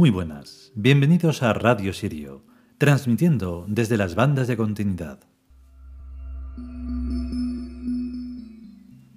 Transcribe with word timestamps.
Muy 0.00 0.08
buenas, 0.08 0.72
bienvenidos 0.74 1.42
a 1.42 1.52
Radio 1.52 1.92
Sirio, 1.92 2.42
transmitiendo 2.78 3.66
desde 3.68 3.98
las 3.98 4.14
bandas 4.14 4.48
de 4.48 4.56
continuidad. 4.56 5.20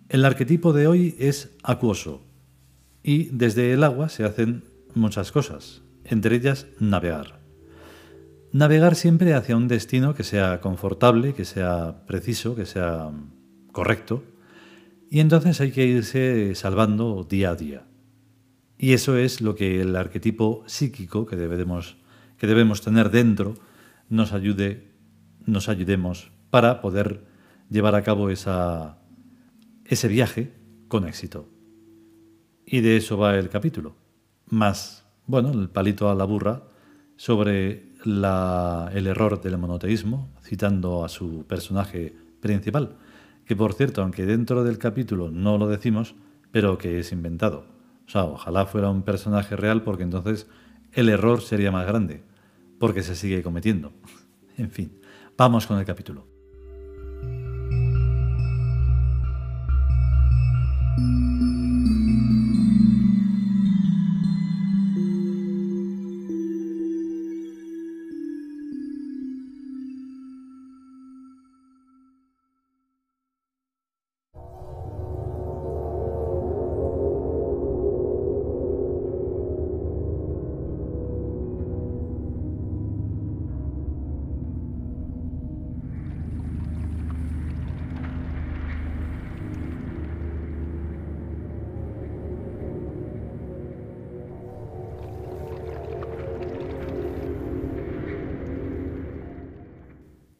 El 0.09 0.25
arquetipo 0.25 0.73
de 0.73 0.87
hoy 0.87 1.15
es 1.19 1.55
acuoso 1.63 2.25
y 3.01 3.29
desde 3.31 3.71
el 3.71 3.85
agua 3.85 4.09
se 4.09 4.25
hacen 4.25 4.65
muchas 4.93 5.31
cosas, 5.31 5.83
entre 6.03 6.35
ellas 6.35 6.67
navegar. 6.81 7.39
Navegar 8.51 8.95
siempre 8.95 9.35
hacia 9.35 9.55
un 9.55 9.69
destino 9.69 10.13
que 10.13 10.25
sea 10.25 10.59
confortable, 10.59 11.33
que 11.33 11.45
sea 11.45 12.03
preciso, 12.05 12.55
que 12.55 12.65
sea 12.65 13.09
correcto, 13.71 14.25
y 15.09 15.21
entonces 15.21 15.61
hay 15.61 15.71
que 15.71 15.85
irse 15.85 16.55
salvando 16.55 17.23
día 17.23 17.51
a 17.51 17.55
día. 17.55 17.85
Y 18.77 18.93
eso 18.93 19.17
es 19.17 19.41
lo 19.41 19.55
que 19.55 19.81
el 19.81 19.95
arquetipo 19.95 20.63
psíquico 20.65 21.25
que 21.25 21.35
debemos, 21.35 21.97
que 22.37 22.47
debemos 22.47 22.81
tener 22.81 23.09
dentro 23.11 23.55
nos 24.09 24.33
ayude, 24.33 24.91
nos 25.45 25.69
ayudemos 25.69 26.31
para 26.49 26.81
poder 26.81 27.25
llevar 27.69 27.95
a 27.95 28.03
cabo 28.03 28.29
esa, 28.29 28.97
ese 29.85 30.07
viaje 30.07 30.53
con 30.87 31.07
éxito. 31.07 31.47
Y 32.65 32.81
de 32.81 32.97
eso 32.97 33.17
va 33.17 33.37
el 33.37 33.49
capítulo. 33.49 33.95
Más, 34.49 35.05
bueno, 35.25 35.51
el 35.51 35.69
palito 35.69 36.09
a 36.09 36.15
la 36.15 36.25
burra 36.25 36.63
sobre 37.15 37.93
la, 38.03 38.91
el 38.93 39.07
error 39.07 39.41
del 39.41 39.57
monoteísmo, 39.57 40.29
citando 40.43 41.03
a 41.03 41.09
su 41.09 41.45
personaje 41.47 42.13
principal, 42.39 42.97
que 43.45 43.55
por 43.55 43.73
cierto, 43.73 44.01
aunque 44.01 44.25
dentro 44.25 44.63
del 44.63 44.77
capítulo 44.77 45.31
no 45.31 45.57
lo 45.57 45.67
decimos, 45.67 46.15
pero 46.51 46.77
que 46.77 46.99
es 46.99 47.11
inventado. 47.11 47.72
O 48.07 48.09
sea, 48.09 48.25
ojalá 48.25 48.65
fuera 48.65 48.89
un 48.89 49.03
personaje 49.03 49.55
real 49.55 49.81
porque 49.83 50.03
entonces 50.03 50.47
el 50.91 51.09
error 51.09 51.41
sería 51.41 51.71
más 51.71 51.85
grande, 51.87 52.23
porque 52.79 53.03
se 53.03 53.15
sigue 53.15 53.43
cometiendo. 53.43 53.93
En 54.55 54.69
fin, 54.69 55.01
vamos 55.35 55.65
con 55.65 55.79
el 55.79 55.85
capítulo. 55.85 56.32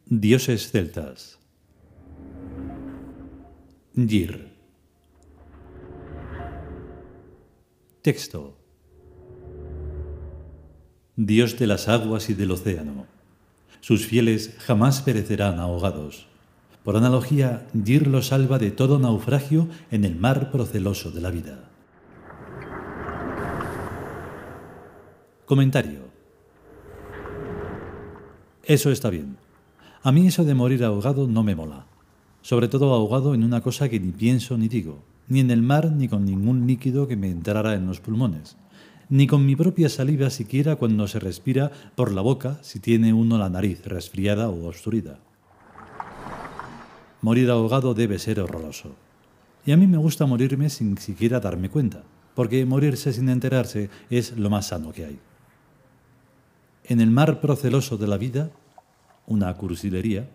Dioses 0.06 0.70
celtas. 0.70 1.38
Gir. 3.96 4.52
Texto. 8.02 8.54
Dios 11.16 11.58
de 11.58 11.66
las 11.66 11.88
aguas 11.88 12.28
y 12.28 12.34
del 12.34 12.50
océano. 12.50 13.06
Sus 13.80 14.04
fieles 14.04 14.54
jamás 14.58 15.00
perecerán 15.00 15.58
ahogados. 15.58 16.26
Por 16.82 16.98
analogía, 16.98 17.66
Gir 17.82 18.06
lo 18.06 18.20
salva 18.20 18.58
de 18.58 18.72
todo 18.72 18.98
naufragio 18.98 19.68
en 19.90 20.04
el 20.04 20.16
mar 20.16 20.50
proceloso 20.50 21.12
de 21.12 21.20
la 21.22 21.30
vida. 21.30 21.70
Comentario. 25.46 26.00
Eso 28.64 28.90
está 28.90 29.08
bien. 29.08 29.43
A 30.06 30.12
mí 30.12 30.26
eso 30.26 30.44
de 30.44 30.52
morir 30.52 30.84
ahogado 30.84 31.26
no 31.26 31.42
me 31.42 31.54
mola. 31.54 31.86
Sobre 32.42 32.68
todo 32.68 32.92
ahogado 32.92 33.32
en 33.32 33.42
una 33.42 33.62
cosa 33.62 33.88
que 33.88 33.98
ni 33.98 34.12
pienso 34.12 34.58
ni 34.58 34.68
digo, 34.68 35.02
ni 35.28 35.40
en 35.40 35.50
el 35.50 35.62
mar 35.62 35.90
ni 35.92 36.08
con 36.08 36.26
ningún 36.26 36.66
líquido 36.66 37.08
que 37.08 37.16
me 37.16 37.30
entrara 37.30 37.72
en 37.72 37.86
los 37.86 38.00
pulmones, 38.00 38.58
ni 39.08 39.26
con 39.26 39.46
mi 39.46 39.56
propia 39.56 39.88
saliva 39.88 40.28
siquiera 40.28 40.76
cuando 40.76 41.08
se 41.08 41.20
respira 41.20 41.72
por 41.94 42.12
la 42.12 42.20
boca 42.20 42.58
si 42.60 42.80
tiene 42.80 43.14
uno 43.14 43.38
la 43.38 43.48
nariz 43.48 43.82
resfriada 43.86 44.50
o 44.50 44.68
obstruida. 44.68 45.20
Morir 47.22 47.50
ahogado 47.50 47.94
debe 47.94 48.18
ser 48.18 48.40
horroroso. 48.40 48.90
Y 49.64 49.72
a 49.72 49.78
mí 49.78 49.86
me 49.86 49.96
gusta 49.96 50.26
morirme 50.26 50.68
sin 50.68 50.98
siquiera 50.98 51.40
darme 51.40 51.70
cuenta, 51.70 52.02
porque 52.34 52.66
morirse 52.66 53.10
sin 53.14 53.30
enterarse 53.30 53.88
es 54.10 54.36
lo 54.36 54.50
más 54.50 54.66
sano 54.66 54.92
que 54.92 55.06
hay. 55.06 55.18
En 56.84 57.00
el 57.00 57.10
mar 57.10 57.40
proceloso 57.40 57.96
de 57.96 58.06
la 58.06 58.18
vida 58.18 58.50
una 59.26 59.54
cursilería, 59.54 60.28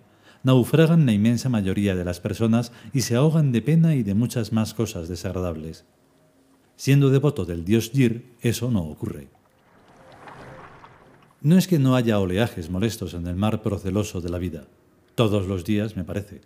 naufragan 0.43 1.05
la 1.05 1.11
inmensa 1.11 1.49
mayoría 1.49 1.95
de 1.95 2.05
las 2.05 2.19
personas 2.19 2.71
y 2.93 3.01
se 3.01 3.15
ahogan 3.15 3.51
de 3.51 3.61
pena 3.61 3.95
y 3.95 4.03
de 4.03 4.13
muchas 4.13 4.53
más 4.53 4.73
cosas 4.73 5.09
desagradables. 5.09 5.85
Siendo 6.75 7.09
devoto 7.09 7.45
del 7.45 7.65
dios 7.65 7.91
Gir, 7.91 8.25
eso 8.41 8.71
no 8.71 8.83
ocurre. 8.83 9.27
No 11.41 11.57
es 11.57 11.67
que 11.67 11.79
no 11.79 11.95
haya 11.95 12.19
oleajes 12.19 12.69
molestos 12.69 13.13
en 13.13 13.27
el 13.27 13.35
mar 13.35 13.61
proceloso 13.61 14.21
de 14.21 14.29
la 14.29 14.37
vida, 14.37 14.67
todos 15.15 15.47
los 15.47 15.63
días 15.63 15.95
me 15.95 16.03
parece, 16.03 16.41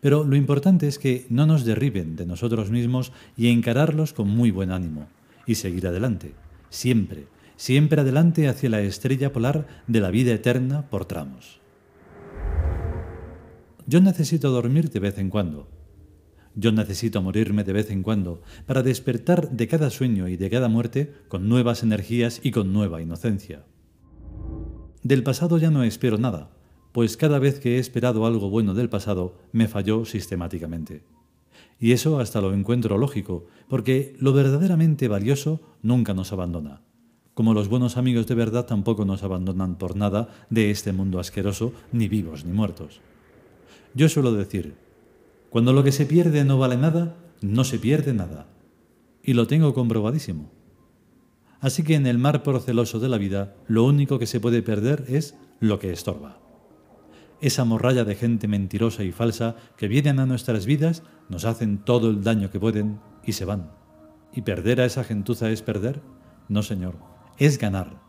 pero 0.00 0.24
lo 0.24 0.36
importante 0.36 0.86
es 0.86 0.98
que 0.98 1.26
no 1.28 1.46
nos 1.46 1.64
derriben 1.64 2.16
de 2.16 2.26
nosotros 2.26 2.70
mismos 2.70 3.12
y 3.36 3.48
encararlos 3.48 4.12
con 4.12 4.28
muy 4.28 4.50
buen 4.50 4.70
ánimo, 4.70 5.08
y 5.46 5.56
seguir 5.56 5.86
adelante, 5.86 6.32
siempre, 6.70 7.26
siempre 7.56 8.00
adelante 8.00 8.48
hacia 8.48 8.70
la 8.70 8.80
estrella 8.80 9.32
polar 9.32 9.66
de 9.86 10.00
la 10.00 10.10
vida 10.10 10.32
eterna 10.32 10.88
por 10.88 11.04
tramos. 11.04 11.63
Yo 13.86 14.00
necesito 14.00 14.50
dormir 14.50 14.90
de 14.90 15.00
vez 15.00 15.18
en 15.18 15.28
cuando. 15.28 15.68
Yo 16.54 16.72
necesito 16.72 17.20
morirme 17.20 17.64
de 17.64 17.72
vez 17.72 17.90
en 17.90 18.02
cuando 18.02 18.40
para 18.66 18.82
despertar 18.82 19.50
de 19.50 19.68
cada 19.68 19.90
sueño 19.90 20.28
y 20.28 20.36
de 20.36 20.48
cada 20.48 20.68
muerte 20.68 21.12
con 21.28 21.48
nuevas 21.48 21.82
energías 21.82 22.40
y 22.42 22.50
con 22.50 22.72
nueva 22.72 23.02
inocencia. 23.02 23.64
Del 25.02 25.22
pasado 25.22 25.58
ya 25.58 25.70
no 25.70 25.82
espero 25.82 26.16
nada, 26.16 26.50
pues 26.92 27.18
cada 27.18 27.38
vez 27.38 27.58
que 27.58 27.76
he 27.76 27.78
esperado 27.78 28.24
algo 28.24 28.48
bueno 28.48 28.72
del 28.72 28.88
pasado 28.88 29.36
me 29.52 29.68
falló 29.68 30.06
sistemáticamente. 30.06 31.04
Y 31.78 31.92
eso 31.92 32.20
hasta 32.20 32.40
lo 32.40 32.54
encuentro 32.54 32.96
lógico, 32.96 33.46
porque 33.68 34.16
lo 34.18 34.32
verdaderamente 34.32 35.08
valioso 35.08 35.60
nunca 35.82 36.14
nos 36.14 36.32
abandona, 36.32 36.80
como 37.34 37.52
los 37.52 37.68
buenos 37.68 37.98
amigos 37.98 38.26
de 38.28 38.36
verdad 38.36 38.64
tampoco 38.64 39.04
nos 39.04 39.24
abandonan 39.24 39.76
por 39.76 39.96
nada 39.96 40.28
de 40.48 40.70
este 40.70 40.92
mundo 40.92 41.18
asqueroso, 41.18 41.72
ni 41.92 42.08
vivos 42.08 42.44
ni 42.46 42.52
muertos. 42.52 43.00
Yo 43.96 44.08
suelo 44.08 44.32
decir, 44.32 44.74
cuando 45.50 45.72
lo 45.72 45.84
que 45.84 45.92
se 45.92 46.04
pierde 46.04 46.44
no 46.44 46.58
vale 46.58 46.76
nada, 46.76 47.14
no 47.40 47.62
se 47.62 47.78
pierde 47.78 48.12
nada. 48.12 48.48
Y 49.22 49.34
lo 49.34 49.46
tengo 49.46 49.72
comprobadísimo. 49.72 50.50
Así 51.60 51.84
que 51.84 51.94
en 51.94 52.08
el 52.08 52.18
mar 52.18 52.42
proceloso 52.42 52.98
de 52.98 53.08
la 53.08 53.18
vida, 53.18 53.54
lo 53.68 53.84
único 53.84 54.18
que 54.18 54.26
se 54.26 54.40
puede 54.40 54.62
perder 54.62 55.04
es 55.06 55.36
lo 55.60 55.78
que 55.78 55.92
estorba. 55.92 56.40
Esa 57.40 57.64
morralla 57.64 58.04
de 58.04 58.16
gente 58.16 58.48
mentirosa 58.48 59.04
y 59.04 59.12
falsa 59.12 59.54
que 59.76 59.86
vienen 59.86 60.18
a 60.18 60.26
nuestras 60.26 60.66
vidas, 60.66 61.04
nos 61.28 61.44
hacen 61.44 61.78
todo 61.78 62.10
el 62.10 62.24
daño 62.24 62.50
que 62.50 62.58
pueden 62.58 62.98
y 63.24 63.34
se 63.34 63.44
van. 63.44 63.70
¿Y 64.32 64.42
perder 64.42 64.80
a 64.80 64.86
esa 64.86 65.04
gentuza 65.04 65.50
es 65.50 65.62
perder? 65.62 66.02
No, 66.48 66.64
señor, 66.64 66.96
es 67.38 67.58
ganar. 67.58 68.02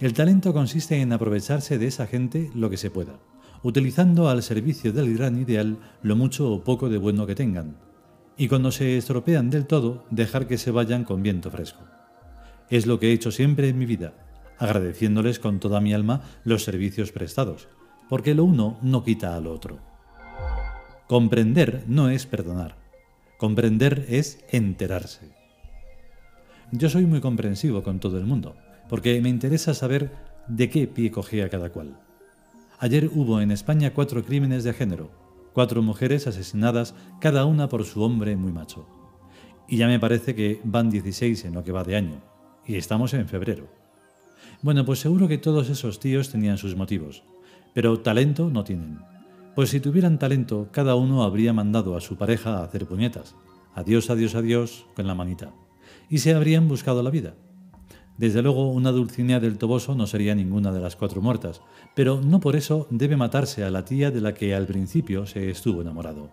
El 0.00 0.12
talento 0.12 0.52
consiste 0.52 1.00
en 1.00 1.14
aprovecharse 1.14 1.78
de 1.78 1.86
esa 1.86 2.06
gente 2.06 2.50
lo 2.54 2.68
que 2.68 2.76
se 2.76 2.90
pueda 2.90 3.18
utilizando 3.62 4.28
al 4.28 4.42
servicio 4.42 4.92
del 4.92 5.16
gran 5.16 5.38
ideal 5.40 5.78
lo 6.02 6.16
mucho 6.16 6.50
o 6.50 6.62
poco 6.62 6.88
de 6.88 6.98
bueno 6.98 7.26
que 7.26 7.34
tengan, 7.34 7.76
y 8.36 8.48
cuando 8.48 8.70
se 8.70 8.96
estropean 8.96 9.50
del 9.50 9.66
todo, 9.66 10.04
dejar 10.10 10.46
que 10.46 10.58
se 10.58 10.70
vayan 10.70 11.04
con 11.04 11.22
viento 11.22 11.50
fresco. 11.50 11.84
Es 12.68 12.86
lo 12.86 12.98
que 12.98 13.08
he 13.08 13.12
hecho 13.12 13.30
siempre 13.30 13.68
en 13.68 13.78
mi 13.78 13.86
vida, 13.86 14.12
agradeciéndoles 14.58 15.38
con 15.38 15.60
toda 15.60 15.80
mi 15.80 15.94
alma 15.94 16.22
los 16.44 16.64
servicios 16.64 17.12
prestados, 17.12 17.68
porque 18.08 18.34
lo 18.34 18.44
uno 18.44 18.78
no 18.82 19.04
quita 19.04 19.36
a 19.36 19.40
lo 19.40 19.52
otro. 19.52 19.78
Comprender 21.08 21.84
no 21.86 22.10
es 22.10 22.26
perdonar, 22.26 22.76
comprender 23.38 24.06
es 24.08 24.44
enterarse. 24.50 25.30
Yo 26.72 26.90
soy 26.90 27.06
muy 27.06 27.20
comprensivo 27.20 27.82
con 27.82 28.00
todo 28.00 28.18
el 28.18 28.26
mundo, 28.26 28.56
porque 28.88 29.20
me 29.20 29.28
interesa 29.28 29.72
saber 29.72 30.10
de 30.48 30.68
qué 30.68 30.86
pie 30.86 31.10
cogea 31.10 31.48
cada 31.48 31.70
cual. 31.70 31.98
Ayer 32.78 33.10
hubo 33.14 33.40
en 33.40 33.50
España 33.50 33.94
cuatro 33.94 34.22
crímenes 34.22 34.62
de 34.62 34.74
género, 34.74 35.10
cuatro 35.54 35.80
mujeres 35.80 36.26
asesinadas, 36.26 36.94
cada 37.20 37.46
una 37.46 37.70
por 37.70 37.84
su 37.86 38.02
hombre 38.02 38.36
muy 38.36 38.52
macho. 38.52 38.86
Y 39.66 39.78
ya 39.78 39.86
me 39.86 39.98
parece 39.98 40.34
que 40.34 40.60
van 40.62 40.90
16 40.90 41.46
en 41.46 41.54
lo 41.54 41.64
que 41.64 41.72
va 41.72 41.84
de 41.84 41.96
año, 41.96 42.22
y 42.66 42.76
estamos 42.76 43.14
en 43.14 43.28
febrero. 43.28 43.68
Bueno, 44.60 44.84
pues 44.84 44.98
seguro 44.98 45.26
que 45.26 45.38
todos 45.38 45.70
esos 45.70 46.00
tíos 46.00 46.28
tenían 46.28 46.58
sus 46.58 46.76
motivos, 46.76 47.22
pero 47.72 48.00
talento 48.00 48.50
no 48.50 48.62
tienen. 48.62 48.98
Pues 49.54 49.70
si 49.70 49.80
tuvieran 49.80 50.18
talento, 50.18 50.68
cada 50.70 50.96
uno 50.96 51.22
habría 51.22 51.54
mandado 51.54 51.96
a 51.96 52.02
su 52.02 52.18
pareja 52.18 52.58
a 52.58 52.64
hacer 52.64 52.84
puñetas. 52.84 53.34
Adiós, 53.74 54.10
adiós, 54.10 54.34
adiós, 54.34 54.86
con 54.94 55.06
la 55.06 55.14
manita. 55.14 55.54
Y 56.10 56.18
se 56.18 56.34
habrían 56.34 56.68
buscado 56.68 57.02
la 57.02 57.10
vida. 57.10 57.36
Desde 58.18 58.42
luego, 58.42 58.70
una 58.70 58.92
Dulcinea 58.92 59.40
del 59.40 59.58
Toboso 59.58 59.94
no 59.94 60.06
sería 60.06 60.34
ninguna 60.34 60.72
de 60.72 60.80
las 60.80 60.96
cuatro 60.96 61.20
muertas, 61.20 61.60
pero 61.94 62.20
no 62.22 62.40
por 62.40 62.56
eso 62.56 62.86
debe 62.90 63.16
matarse 63.16 63.62
a 63.62 63.70
la 63.70 63.84
tía 63.84 64.10
de 64.10 64.22
la 64.22 64.32
que 64.32 64.54
al 64.54 64.66
principio 64.66 65.26
se 65.26 65.50
estuvo 65.50 65.82
enamorado. 65.82 66.30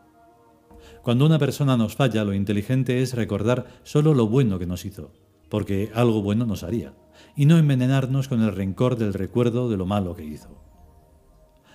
Cuando 1.02 1.26
una 1.26 1.40
persona 1.40 1.76
nos 1.76 1.96
falla, 1.96 2.24
lo 2.24 2.34
inteligente 2.34 3.02
es 3.02 3.14
recordar 3.14 3.66
solo 3.84 4.14
lo 4.14 4.28
bueno 4.28 4.60
que 4.60 4.66
nos 4.66 4.86
hizo, 4.86 5.12
porque 5.50 5.92
algo 5.94 6.22
bueno 6.22 6.46
nos 6.46 6.64
haría, 6.64 6.94
y 7.36 7.46
no 7.46 7.58
envenenarnos 7.58 8.30
con 8.30 8.42
el 8.42 8.56
rencor 8.56 8.96
del 8.96 9.14
recuerdo 9.14 9.70
de 9.70 9.76
lo 9.76 9.86
malo 9.86 10.16
que 10.16 10.24
hizo. 10.24 10.64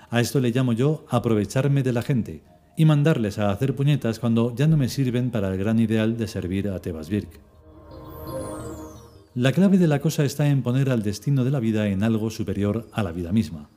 A 0.08 0.20
esto 0.20 0.40
le 0.40 0.50
llamo 0.50 0.72
yo 0.72 1.04
aprovecharme 1.10 1.82
de 1.82 1.92
la 1.92 2.00
gente 2.00 2.42
y 2.78 2.86
mandarles 2.86 3.38
a 3.38 3.50
hacer 3.50 3.74
puñetas 3.74 4.18
cuando 4.18 4.54
ya 4.54 4.66
no 4.66 4.78
me 4.78 4.88
sirven 4.88 5.30
para 5.30 5.52
el 5.52 5.58
gran 5.58 5.78
ideal 5.78 6.16
de 6.16 6.28
servir 6.28 6.68
a 6.68 6.80
Tebas 6.80 7.10
Birk. 7.10 7.40
La 9.38 9.52
clave 9.52 9.78
de 9.78 9.86
la 9.86 10.00
cosa 10.00 10.24
está 10.24 10.48
en 10.48 10.62
poner 10.62 10.90
al 10.90 11.04
destino 11.04 11.44
de 11.44 11.52
la 11.52 11.60
vida 11.60 11.86
en 11.86 12.02
algo 12.02 12.28
superior 12.28 12.88
a 12.90 13.04
la 13.04 13.12
vida 13.12 13.30
misma, 13.30 13.68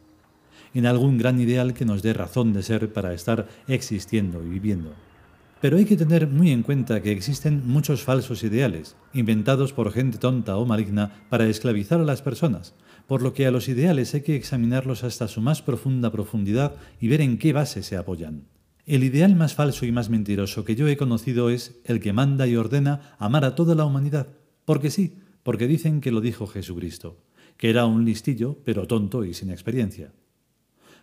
en 0.74 0.88
algún 0.88 1.20
gran 1.20 1.40
ideal 1.40 1.76
que 1.76 1.86
nos 1.86 2.02
dé 2.02 2.14
razón 2.14 2.52
de 2.52 2.64
ser 2.64 2.92
para 2.92 3.14
estar 3.14 3.48
existiendo 3.68 4.44
y 4.44 4.50
viviendo. 4.50 4.96
Pero 5.62 5.78
hay 5.78 5.86
que 5.86 5.98
tener 5.98 6.26
muy 6.26 6.50
en 6.50 6.64
cuenta 6.64 7.04
que 7.04 7.12
existen 7.12 7.62
muchos 7.64 8.02
falsos 8.02 8.44
ideales, 8.44 8.96
inventados 9.14 9.72
por 9.72 9.92
gente 9.92 10.18
tonta 10.18 10.58
o 10.58 10.66
maligna 10.66 11.12
para 11.30 11.46
esclavizar 11.46 12.00
a 12.00 12.06
las 12.06 12.24
personas, 12.24 12.74
por 13.06 13.22
lo 13.22 13.36
que 13.36 13.46
a 13.46 13.52
los 13.52 13.70
ideales 13.70 14.16
hay 14.16 14.22
que 14.22 14.36
examinarlos 14.36 15.04
hasta 15.04 15.28
su 15.28 15.42
más 15.42 15.62
profunda 15.62 16.12
profundidad 16.12 16.74
y 17.00 17.08
ver 17.08 17.22
en 17.22 17.38
qué 17.38 17.54
base 17.54 17.84
se 17.84 17.98
apoyan. 17.98 18.46
El 18.88 19.04
ideal 19.04 19.36
más 19.36 19.54
falso 19.54 19.86
y 19.86 19.92
más 19.92 20.10
mentiroso 20.10 20.66
que 20.66 20.76
yo 20.76 20.88
he 20.88 20.98
conocido 20.98 21.52
es 21.52 21.80
el 21.86 22.00
que 22.00 22.14
manda 22.14 22.48
y 22.48 22.56
ordena 22.56 23.16
amar 23.20 23.46
a 23.46 23.54
toda 23.54 23.76
la 23.76 23.86
humanidad, 23.86 24.30
porque 24.66 24.90
sí, 24.90 25.18
porque 25.44 25.68
dicen 25.68 26.02
que 26.02 26.12
lo 26.12 26.22
dijo 26.22 26.48
Jesucristo, 26.48 27.18
que 27.58 27.70
era 27.70 27.86
un 27.86 28.06
listillo, 28.06 28.58
pero 28.64 28.88
tonto 28.88 29.26
y 29.26 29.34
sin 29.34 29.50
experiencia. 29.50 30.12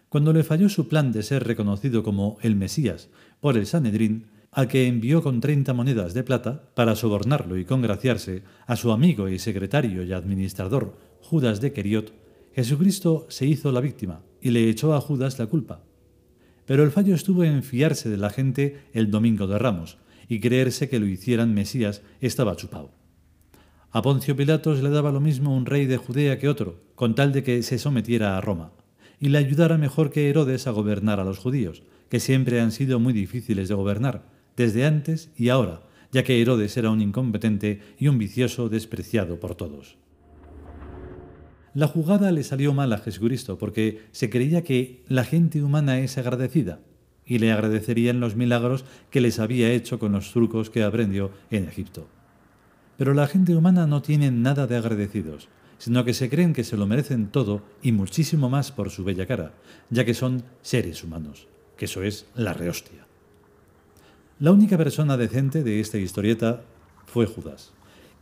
Cuando 0.09 0.33
le 0.33 0.45
falló 0.45 0.69
su 0.69 0.89
plan 0.89 1.13
de 1.13 1.23
ser 1.23 1.45
reconocido 1.45 2.03
como 2.03 2.39
el 2.43 2.57
Mesías 2.57 3.11
por 3.41 3.57
el 3.57 3.67
Sanedrín, 3.67 4.27
al 4.51 4.67
que 4.67 4.87
envió 4.87 5.23
con 5.23 5.41
treinta 5.41 5.75
monedas 5.75 6.15
de 6.15 6.23
plata 6.23 6.71
para 6.75 6.97
sobornarlo 6.97 7.59
y 7.59 7.65
congraciarse 7.65 8.43
a 8.67 8.77
su 8.77 8.91
amigo 8.93 9.29
y 9.29 9.39
secretario 9.39 10.03
y 10.03 10.13
administrador 10.13 10.97
Judas 11.21 11.61
de 11.61 11.73
Queriot, 11.73 12.13
Jesucristo 12.55 13.27
se 13.29 13.47
hizo 13.47 13.71
la 13.71 13.81
víctima 13.81 14.23
y 14.41 14.51
le 14.51 14.69
echó 14.69 14.95
a 14.95 15.01
Judas 15.01 15.39
la 15.39 15.47
culpa. 15.47 15.85
Pero 16.65 16.83
el 16.83 16.91
fallo 16.91 17.15
estuvo 17.15 17.45
en 17.45 17.63
fiarse 17.63 18.09
de 18.09 18.17
la 18.17 18.31
gente 18.31 18.83
el 18.93 19.11
domingo 19.11 19.47
de 19.47 19.59
Ramos 19.59 19.99
y 20.29 20.41
creerse 20.41 20.89
que 20.89 20.99
lo 20.99 21.07
hicieran 21.07 21.55
Mesías 21.55 22.03
estaba 22.21 22.57
chupado. 22.57 22.91
A 23.91 24.03
Poncio 24.03 24.37
Pilatos 24.37 24.83
le 24.83 24.91
daba 24.91 25.13
lo 25.13 25.21
mismo 25.21 25.57
un 25.57 25.65
rey 25.65 25.87
de 25.87 25.97
Judea 25.97 26.39
que 26.39 26.51
otro, 26.51 26.79
con 26.95 27.15
tal 27.15 27.33
de 27.33 27.43
que 27.43 27.63
se 27.63 27.79
sometiera 27.79 28.37
a 28.37 28.41
Roma, 28.43 28.73
y 29.19 29.31
le 29.31 29.39
ayudara 29.39 29.79
mejor 29.79 30.11
que 30.11 30.29
Herodes 30.29 30.67
a 30.67 30.73
gobernar 30.73 31.21
a 31.21 31.25
los 31.25 31.39
judíos, 31.39 31.83
que 32.11 32.21
siempre 32.21 32.61
han 32.61 32.71
sido 32.71 33.01
muy 33.01 33.15
difíciles 33.15 33.67
de 33.67 33.75
gobernar, 33.75 34.27
desde 34.59 34.85
antes 34.85 35.31
y 35.39 35.49
ahora, 35.49 35.81
ya 36.13 36.23
que 36.23 36.39
Herodes 36.39 36.77
era 36.77 36.91
un 36.91 37.01
incompetente 37.01 37.81
y 37.99 38.09
un 38.09 38.19
vicioso 38.19 38.69
despreciado 38.69 39.41
por 39.41 39.55
todos. 39.55 39.97
La 41.73 41.87
jugada 41.87 42.31
le 42.31 42.43
salió 42.43 42.75
mal 42.75 42.93
a 42.93 42.99
Jesucristo 42.99 43.57
porque 43.57 44.03
se 44.13 44.29
creía 44.29 44.65
que 44.65 45.03
la 45.09 45.25
gente 45.25 45.63
humana 45.63 46.01
es 46.01 46.19
agradecida 46.19 46.81
y 47.25 47.39
le 47.39 47.53
agradecerían 47.53 48.21
los 48.21 48.37
milagros 48.37 48.85
que 49.11 49.23
les 49.23 49.39
había 49.39 49.73
hecho 49.73 49.99
con 49.99 50.13
los 50.13 50.31
trucos 50.31 50.69
que 50.69 50.83
aprendió 50.83 51.31
en 51.51 51.65
Egipto. 51.65 52.07
Pero 52.99 53.15
la 53.15 53.29
gente 53.29 53.57
humana 53.57 53.87
no 53.87 54.03
tiene 54.03 54.31
nada 54.31 54.67
de 54.67 54.77
agradecidos, 54.77 55.49
sino 55.79 56.05
que 56.05 56.13
se 56.13 56.29
creen 56.29 56.53
que 56.53 56.65
se 56.65 56.77
lo 56.77 56.87
merecen 56.87 57.29
todo 57.29 57.63
y 57.81 57.93
muchísimo 57.93 58.51
más 58.51 58.73
por 58.73 58.91
su 58.91 59.05
bella 59.05 59.25
cara, 59.25 59.55
ya 59.89 60.05
que 60.05 60.13
son 60.13 60.43
seres 60.61 61.03
humanos, 61.05 61.47
que 61.77 61.87
eso 61.87 62.03
es 62.03 62.27
la 62.35 62.53
rehostia. 62.53 63.07
La 64.41 64.53
única 64.53 64.77
persona 64.77 65.17
decente 65.17 65.63
de 65.63 65.81
esta 65.81 65.99
historieta 65.99 66.63
fue 67.07 67.27
Judas, 67.27 67.73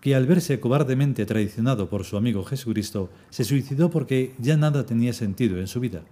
que 0.00 0.14
al 0.14 0.26
verse 0.26 0.60
cobardemente 0.60 1.24
traicionado 1.24 1.88
por 1.88 2.04
su 2.04 2.16
amigo 2.16 2.44
Jesucristo, 2.44 3.10
se 3.30 3.44
suicidó 3.44 3.90
porque 3.90 4.34
ya 4.38 4.56
nada 4.56 4.86
tenía 4.86 5.12
sentido 5.12 5.58
en 5.58 5.66
su 5.66 5.80
vida. 5.80 6.02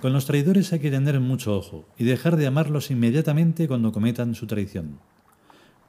Con 0.00 0.14
los 0.14 0.24
traidores 0.24 0.72
hay 0.72 0.78
que 0.78 0.90
tener 0.90 1.20
mucho 1.20 1.54
ojo 1.54 1.86
y 1.98 2.04
dejar 2.04 2.36
de 2.36 2.46
amarlos 2.46 2.90
inmediatamente 2.90 3.68
cuando 3.68 3.92
cometan 3.92 4.34
su 4.34 4.46
traición. 4.46 4.98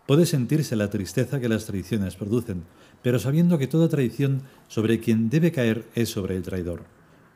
Puede 0.08 0.26
sentirse 0.26 0.76
la 0.76 0.90
tristeza 0.90 1.40
que 1.40 1.50
las 1.50 1.66
traiciones 1.66 2.16
producen, 2.16 2.64
pero 3.02 3.20
sabiendo 3.20 3.58
que 3.58 3.68
toda 3.68 3.90
traición 3.90 4.42
sobre 4.68 5.00
quien 5.00 5.30
debe 5.30 5.52
caer 5.52 5.86
es 5.96 6.10
sobre 6.10 6.36
el 6.36 6.44
traidor. 6.44 6.84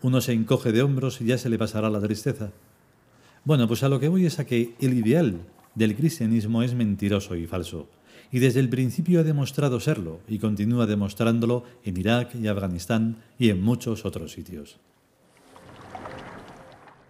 Uno 0.02 0.22
se 0.22 0.34
encoge 0.34 0.72
de 0.72 0.82
hombros 0.82 1.22
y 1.22 1.26
ya 1.26 1.38
se 1.38 1.50
le 1.50 1.58
pasará 1.58 1.90
la 1.90 2.02
tristeza. 2.02 2.52
Bueno, 3.44 3.68
pues 3.68 3.84
a 3.84 3.90
lo 3.90 4.00
que 4.00 4.10
voy 4.10 4.26
es 4.26 4.40
a 4.40 4.46
que 4.46 4.76
el 4.80 4.94
ideal 4.94 5.42
del 5.76 5.96
cristianismo 5.96 6.64
es 6.64 6.74
mentiroso 6.74 7.36
y 7.36 7.48
falso, 7.48 7.88
y 8.32 8.40
desde 8.40 8.60
el 8.60 8.70
principio 8.70 9.20
ha 9.20 9.24
demostrado 9.24 9.80
serlo 9.80 10.20
y 10.28 10.40
continúa 10.40 10.86
demostrándolo 10.86 11.64
en 11.84 11.98
Irak 11.98 12.36
y 12.36 12.48
Afganistán 12.48 13.18
y 13.38 13.50
en 13.50 13.62
muchos 13.62 14.06
otros 14.06 14.32
sitios. 14.32 14.80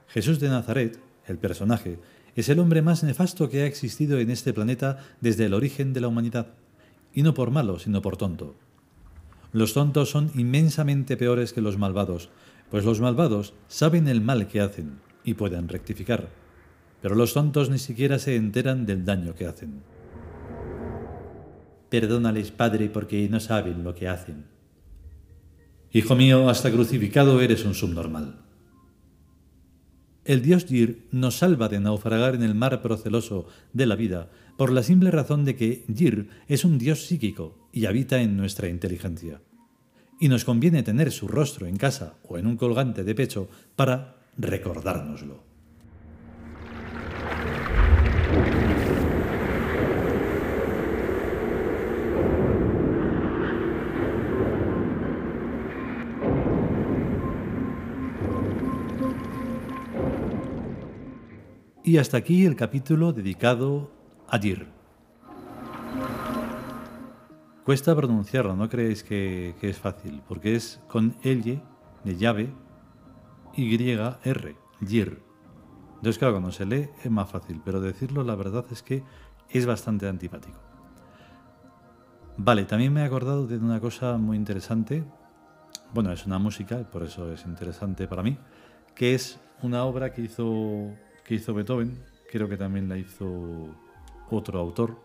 Jesús 0.07 0.39
de 0.39 0.49
Nazaret, 0.49 0.99
el 1.27 1.37
personaje, 1.37 1.99
es 2.35 2.49
el 2.49 2.59
hombre 2.59 2.81
más 2.81 3.03
nefasto 3.03 3.49
que 3.49 3.61
ha 3.61 3.65
existido 3.65 4.19
en 4.19 4.29
este 4.29 4.53
planeta 4.53 4.99
desde 5.21 5.45
el 5.45 5.53
origen 5.53 5.93
de 5.93 6.01
la 6.01 6.09
humanidad, 6.09 6.47
y 7.13 7.23
no 7.23 7.33
por 7.33 7.49
malo, 7.49 7.79
sino 7.79 8.01
por 8.01 8.17
tonto. 8.17 8.55
Los 9.53 9.73
tontos 9.73 10.09
son 10.09 10.31
inmensamente 10.35 11.15
peores 11.15 11.53
que 11.53 11.61
los 11.61 11.77
malvados, 11.77 12.29
pues 12.69 12.83
los 12.83 12.99
malvados 12.99 13.53
saben 13.67 14.07
el 14.09 14.19
mal 14.19 14.47
que 14.47 14.59
hacen 14.59 14.99
y 15.23 15.35
pueden 15.35 15.69
rectificar, 15.69 16.27
pero 17.01 17.15
los 17.15 17.33
tontos 17.33 17.69
ni 17.69 17.79
siquiera 17.79 18.19
se 18.19 18.35
enteran 18.35 18.85
del 18.85 19.05
daño 19.05 19.33
que 19.33 19.47
hacen. 19.47 19.81
Perdónales, 21.89 22.51
Padre, 22.51 22.89
porque 22.89 23.29
no 23.29 23.39
saben 23.39 23.83
lo 23.83 23.95
que 23.95 24.09
hacen. 24.09 24.45
Hijo 25.93 26.15
mío, 26.15 26.49
hasta 26.49 26.71
crucificado 26.71 27.39
eres 27.39 27.63
un 27.63 27.75
subnormal. 27.75 28.44
El 30.25 30.41
dios 30.41 30.65
Yir 30.65 31.07
nos 31.11 31.37
salva 31.37 31.69
de 31.69 31.79
naufragar 31.79 32.33
en 32.33 32.41
el 32.41 32.55
mar 32.55 32.81
proceloso 32.81 33.45
de 33.73 33.85
la 33.85 33.95
vida 33.95 34.31
por 34.57 34.71
la 34.71 34.81
simple 34.81 35.11
razón 35.11 35.45
de 35.45 35.55
que 35.55 35.85
Yir 35.87 36.29
es 36.47 36.65
un 36.65 36.79
dios 36.79 37.05
psíquico 37.05 37.69
y 37.71 37.85
habita 37.85 38.19
en 38.19 38.35
nuestra 38.35 38.67
inteligencia. 38.67 39.41
Y 40.19 40.27
nos 40.27 40.43
conviene 40.43 40.81
tener 40.81 41.11
su 41.11 41.27
rostro 41.27 41.67
en 41.67 41.77
casa 41.77 42.15
o 42.27 42.39
en 42.39 42.47
un 42.47 42.57
colgante 42.57 43.03
de 43.03 43.13
pecho 43.13 43.49
para 43.75 44.15
recordárnoslo. 44.35 45.54
Y 61.85 61.99
hasta 61.99 62.17
aquí 62.17 62.47
el 62.47 62.55
capítulo 62.55 63.13
dedicado 63.13 63.91
a 64.27 64.39
Yir. 64.39 64.65
Cuesta 67.63 67.95
pronunciarlo, 67.95 68.55
no 68.55 68.67
creéis 68.67 69.03
que, 69.03 69.53
es 69.61 69.77
fácil, 69.77 70.23
porque 70.27 70.55
es 70.55 70.81
con 70.87 71.15
L 71.21 71.61
de 72.03 72.15
llave, 72.17 72.49
Y-R, 73.55 74.55
Yir. 74.81 75.21
Entonces, 75.97 76.17
claro, 76.17 76.33
cuando 76.33 76.51
se 76.51 76.65
lee 76.65 76.89
es 77.03 77.11
más 77.11 77.29
fácil, 77.29 77.61
pero 77.63 77.79
decirlo 77.79 78.23
la 78.23 78.33
verdad 78.33 78.65
es 78.71 78.81
que 78.81 79.03
es 79.51 79.67
bastante 79.67 80.07
antipático. 80.07 80.57
Vale, 82.35 82.65
también 82.65 82.93
me 82.93 83.01
he 83.01 83.05
acordado 83.05 83.45
de 83.45 83.59
una 83.59 83.79
cosa 83.79 84.17
muy 84.17 84.37
interesante. 84.37 85.03
Bueno, 85.93 86.11
es 86.11 86.25
una 86.25 86.39
música, 86.39 86.79
por 86.89 87.03
eso 87.03 87.31
es 87.31 87.45
interesante 87.45 88.07
para 88.07 88.23
mí, 88.23 88.39
que 88.95 89.13
es 89.13 89.39
una 89.61 89.83
obra 89.83 90.13
que 90.13 90.23
hizo, 90.23 90.95
que 91.25 91.35
hizo 91.35 91.53
Beethoven, 91.53 91.97
creo 92.31 92.47
que 92.47 92.57
también 92.57 92.87
la 92.87 92.97
hizo 92.97 93.75
otro 94.29 94.59
autor, 94.59 94.97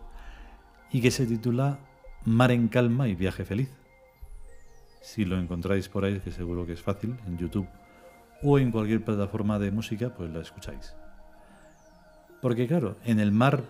y 0.91 1.01
que 1.01 1.11
se 1.11 1.25
titula 1.25 1.79
Mar 2.25 2.51
en 2.51 2.67
calma 2.67 3.07
y 3.07 3.15
viaje 3.15 3.45
feliz. 3.45 3.69
Si 5.01 5.25
lo 5.25 5.37
encontráis 5.37 5.89
por 5.89 6.05
ahí, 6.05 6.19
que 6.19 6.31
seguro 6.31 6.65
que 6.65 6.73
es 6.73 6.81
fácil, 6.81 7.17
en 7.25 7.37
YouTube 7.37 7.67
o 8.43 8.59
en 8.59 8.71
cualquier 8.71 9.03
plataforma 9.03 9.59
de 9.59 9.71
música, 9.71 10.13
pues 10.13 10.31
la 10.31 10.41
escucháis. 10.41 10.95
Porque 12.41 12.67
claro, 12.67 12.97
en 13.03 13.19
el 13.19 13.31
mar, 13.31 13.63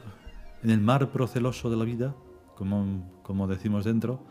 en 0.64 0.70
el 0.70 0.82
mar 0.82 1.10
proceloso 1.10 1.70
de 1.70 1.78
la 1.78 1.86
vida, 1.86 2.16
como, 2.56 3.10
como 3.24 3.48
decimos 3.48 3.86
dentro 3.86 4.22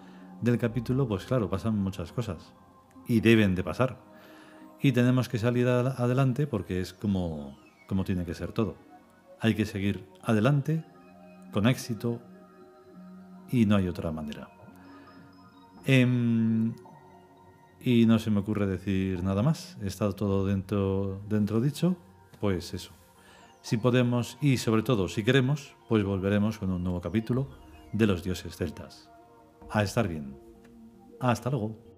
del 0.41 0.59
capítulo, 0.59 1.07
pues 1.09 1.25
claro, 1.25 1.49
pasan 1.51 1.79
muchas 1.79 2.13
cosas. 2.13 2.53
Y 3.07 3.21
deben 3.21 3.55
de 3.55 3.65
pasar. 3.65 3.99
Y 4.81 4.93
tenemos 4.93 5.29
que 5.29 5.39
salir 5.39 5.69
adelante 5.69 6.47
porque 6.47 6.81
es 6.81 6.95
como, 6.95 7.59
como 7.91 8.05
tiene 8.05 8.25
que 8.25 8.35
ser 8.35 8.53
todo. 8.53 8.77
Hay 9.41 9.57
que 9.57 9.67
seguir 9.67 10.07
adelante, 10.23 10.85
con 11.51 11.67
éxito, 11.67 12.21
y 13.51 13.67
no 13.67 13.75
hay 13.75 13.89
otra 13.89 14.13
manera. 14.13 14.49
Em, 15.87 16.73
y 17.81 18.07
no 18.07 18.21
se 18.21 18.31
me 18.31 18.39
ocurre 18.39 18.69
decir 18.69 19.25
nada 19.25 19.43
más. 19.43 19.77
Está 19.83 20.13
todo 20.13 20.47
dentro, 20.47 21.21
dentro 21.29 21.61
dicho. 21.61 21.97
Pues 22.41 22.75
eso. 22.75 22.93
Si 23.61 23.77
podemos 23.77 24.39
y 24.41 24.59
sobre 24.59 24.85
todo 24.85 25.09
si 25.09 25.25
queremos, 25.25 25.75
pues 25.89 26.05
volveremos 26.05 26.59
con 26.59 26.71
un 26.71 26.85
nuevo 26.85 27.01
capítulo 27.01 27.49
de 27.93 28.07
los 28.07 28.23
dioses 28.23 28.57
celtas. 28.57 29.11
A 29.69 29.83
estar 29.83 30.07
bien. 30.07 30.39
Hasta 31.19 31.51
luego. 31.51 31.90